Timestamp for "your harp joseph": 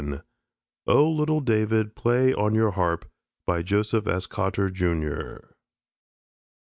2.55-4.07